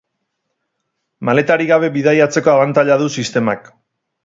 [1.29, 3.73] Maletarik gabe bidaiatzeko abantaila du sistemak.